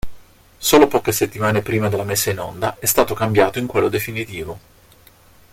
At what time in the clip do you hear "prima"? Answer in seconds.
1.61-1.87